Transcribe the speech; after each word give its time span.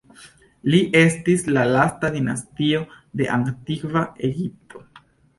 Ili 0.69 0.77
estis 0.99 1.43
la 1.57 1.65
lasta 1.73 2.09
dinastio 2.15 2.79
de 3.21 3.27
Antikva 3.35 4.03
Egipto. 4.29 4.83